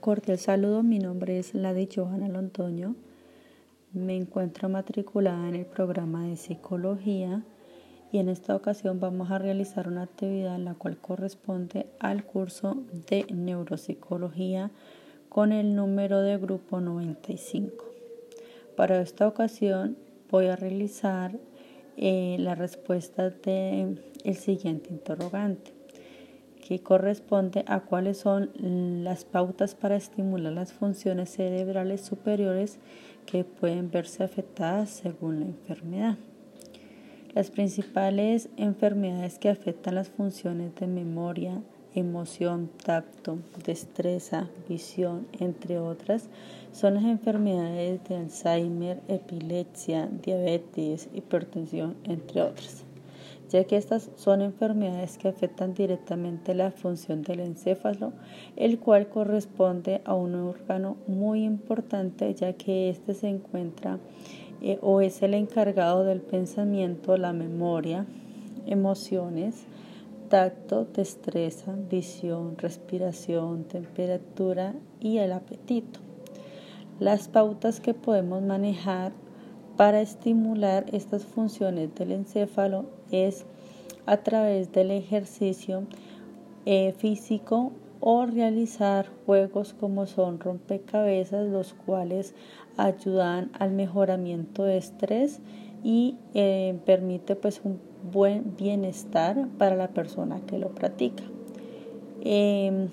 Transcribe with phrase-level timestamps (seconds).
[0.00, 2.94] Cordial saludo, mi nombre es Lady Johanna Londoño.
[3.92, 7.42] Me encuentro matriculada en el programa de psicología
[8.10, 12.78] y en esta ocasión vamos a realizar una actividad en la cual corresponde al curso
[13.10, 14.70] de neuropsicología
[15.28, 17.84] con el número de grupo 95.
[18.78, 19.98] Para esta ocasión
[20.30, 21.32] voy a realizar
[21.98, 25.79] eh, la respuesta del el siguiente interrogante
[26.60, 28.50] que corresponde a cuáles son
[29.04, 32.78] las pautas para estimular las funciones cerebrales superiores
[33.26, 36.16] que pueden verse afectadas según la enfermedad.
[37.34, 41.62] Las principales enfermedades que afectan las funciones de memoria,
[41.94, 46.28] emoción, tacto, destreza, visión, entre otras,
[46.72, 52.84] son las enfermedades de Alzheimer, epilepsia, diabetes, hipertensión, entre otras
[53.48, 58.12] ya que estas son enfermedades que afectan directamente la función del encéfalo,
[58.56, 63.98] el cual corresponde a un órgano muy importante, ya que éste se encuentra
[64.62, 68.06] eh, o es el encargado del pensamiento, la memoria,
[68.66, 69.64] emociones,
[70.28, 76.00] tacto, destreza, visión, respiración, temperatura y el apetito.
[77.00, 79.12] Las pautas que podemos manejar
[79.80, 83.46] para estimular estas funciones del encéfalo es
[84.04, 85.84] a través del ejercicio
[86.66, 92.34] eh, físico o realizar juegos como son rompecabezas, los cuales
[92.76, 95.40] ayudan al mejoramiento de estrés
[95.82, 97.80] y eh, permite pues un
[98.12, 101.24] buen bienestar para la persona que lo practica.
[102.20, 102.88] Em,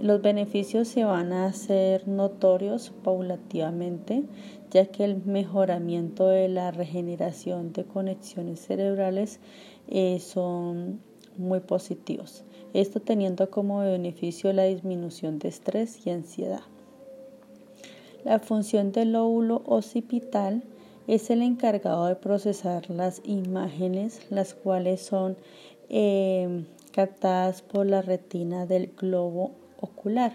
[0.00, 4.24] los beneficios se van a hacer notorios paulativamente,
[4.70, 9.40] ya que el mejoramiento de la regeneración de conexiones cerebrales
[9.88, 11.00] eh, son
[11.38, 12.44] muy positivos.
[12.74, 16.62] Esto teniendo como beneficio la disminución de estrés y ansiedad.
[18.24, 20.62] La función del lóbulo occipital
[21.06, 25.36] es el encargado de procesar las imágenes, las cuales son
[25.88, 30.32] eh, captadas por la retina del globo ocular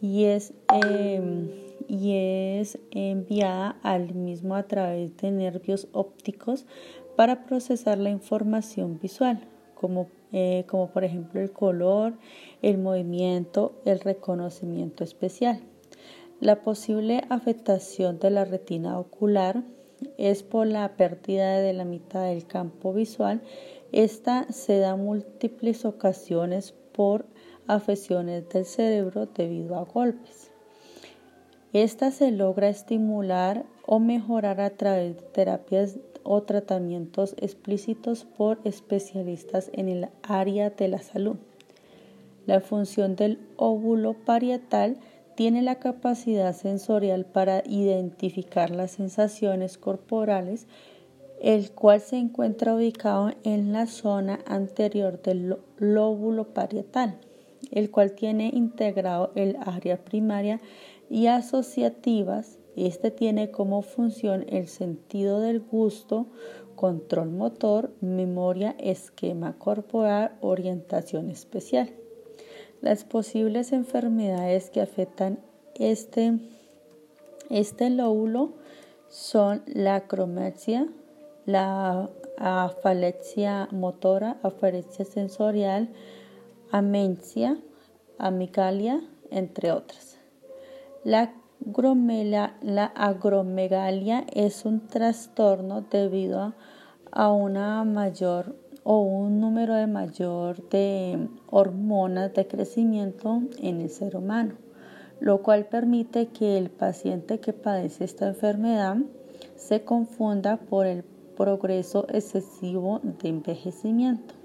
[0.00, 1.50] y es, em,
[1.88, 2.12] y
[2.60, 6.66] es enviada al mismo a través de nervios ópticos
[7.16, 9.40] para procesar la información visual,
[9.74, 12.14] como, eh, como por ejemplo el color,
[12.62, 15.60] el movimiento, el reconocimiento especial.
[16.40, 19.62] La posible afectación de la retina ocular
[20.18, 23.40] es por la pérdida de la mitad del campo visual.
[23.92, 27.24] Esta se da múltiples ocasiones por
[27.68, 30.50] afecciones del cerebro debido a golpes.
[31.72, 39.70] Esta se logra estimular o mejorar a través de terapias o tratamientos explícitos por especialistas
[39.72, 41.36] en el área de la salud.
[42.46, 44.96] La función del óvulo parietal
[45.34, 50.66] tiene la capacidad sensorial para identificar las sensaciones corporales,
[51.42, 57.18] el cual se encuentra ubicado en la zona anterior del lóbulo parietal
[57.70, 60.60] el cual tiene integrado el área primaria
[61.10, 62.58] y asociativas.
[62.76, 66.26] Este tiene como función el sentido del gusto,
[66.74, 71.90] control motor, memoria, esquema corporal, orientación especial.
[72.82, 75.40] Las posibles enfermedades que afectan
[75.74, 76.38] este,
[77.48, 78.52] este lóbulo
[79.08, 80.86] son la acromaxia,
[81.46, 85.88] la afalexia motora, afalexia sensorial,
[86.70, 87.58] amencia,
[88.18, 89.00] amicalia,
[89.30, 90.18] entre otras.
[91.04, 91.32] La,
[92.94, 96.54] agromegalia es un trastorno debido
[97.12, 104.16] a una mayor o un número de mayor de hormonas de crecimiento en el ser
[104.16, 104.54] humano,
[105.18, 108.96] lo cual permite que el paciente que padece esta enfermedad
[109.56, 111.02] se confunda por el
[111.36, 114.35] progreso excesivo de envejecimiento.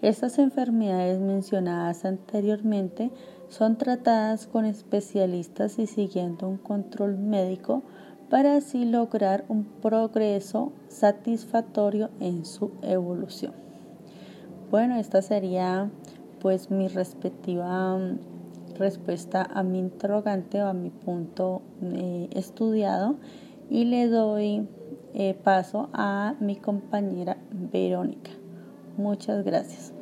[0.00, 3.10] Estas enfermedades mencionadas anteriormente
[3.48, 7.82] son tratadas con especialistas y siguiendo un control médico
[8.30, 13.54] para así lograr un progreso satisfactorio en su evolución.
[14.70, 15.90] Bueno, esta sería
[16.40, 18.18] pues mi respectiva mm,
[18.78, 23.16] respuesta a mi interrogante o a mi punto eh, estudiado
[23.68, 24.68] y le doy
[25.14, 28.30] eh, paso a mi compañera Verónica.
[28.98, 29.92] Muchas gracias.